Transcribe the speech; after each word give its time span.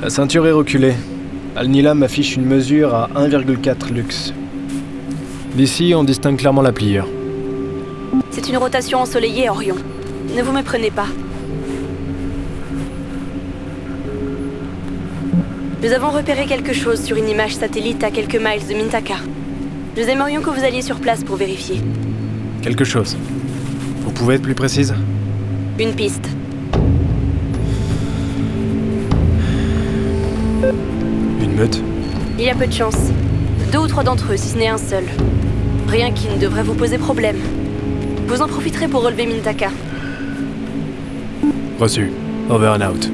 La 0.00 0.10
ceinture 0.10 0.46
est 0.46 0.52
reculée. 0.52 0.94
Al-Nilam 1.56 2.02
affiche 2.02 2.36
une 2.36 2.44
mesure 2.44 2.94
à 2.94 3.08
1,4 3.14 3.92
lux. 3.92 4.34
D'ici, 5.54 5.94
on 5.96 6.04
distingue 6.04 6.36
clairement 6.36 6.62
la 6.62 6.72
pliure. 6.72 7.06
C'est 8.30 8.48
une 8.48 8.56
rotation 8.56 8.98
ensoleillée, 8.98 9.48
Orion. 9.48 9.76
Ne 10.36 10.42
vous 10.42 10.52
méprenez 10.52 10.90
pas. 10.90 11.06
Nous 15.82 15.92
avons 15.92 16.10
repéré 16.10 16.46
quelque 16.46 16.72
chose 16.72 17.00
sur 17.02 17.16
une 17.16 17.28
image 17.28 17.54
satellite 17.54 18.02
à 18.02 18.10
quelques 18.10 18.36
miles 18.36 18.66
de 18.68 18.74
Mintaka. 18.74 19.16
Nous 19.96 20.02
aimerions 20.02 20.42
que 20.42 20.50
vous 20.50 20.64
alliez 20.64 20.82
sur 20.82 20.96
place 20.96 21.22
pour 21.22 21.36
vérifier. 21.36 21.80
Quelque 22.62 22.84
chose. 22.84 23.16
Vous 24.02 24.10
pouvez 24.10 24.34
être 24.36 24.42
plus 24.42 24.54
précise? 24.54 24.94
Une 25.78 25.94
piste. 25.94 26.28
Une 31.40 31.54
meute 31.54 31.80
Il 32.38 32.44
y 32.44 32.50
a 32.50 32.54
peu 32.54 32.66
de 32.66 32.72
chance. 32.72 32.96
Deux 33.72 33.78
ou 33.78 33.86
trois 33.86 34.02
d'entre 34.04 34.32
eux, 34.32 34.36
si 34.36 34.48
ce 34.48 34.58
n'est 34.58 34.68
un 34.68 34.78
seul. 34.78 35.04
Rien 35.88 36.12
qui 36.12 36.28
ne 36.28 36.38
devrait 36.38 36.62
vous 36.62 36.74
poser 36.74 36.98
problème. 36.98 37.36
Vous 38.26 38.40
en 38.42 38.48
profiterez 38.48 38.88
pour 38.88 39.02
relever 39.02 39.26
Mintaka. 39.26 39.70
Reçu. 41.78 42.10
Over 42.48 42.68
and 42.68 42.82
out. 42.82 43.10